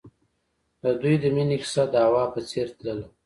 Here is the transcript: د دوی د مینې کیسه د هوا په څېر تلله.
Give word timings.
د 0.81 0.83
دوی 1.01 1.15
د 1.19 1.25
مینې 1.35 1.57
کیسه 1.61 1.83
د 1.93 1.95
هوا 2.05 2.23
په 2.33 2.39
څېر 2.49 2.67
تلله. 2.77 3.07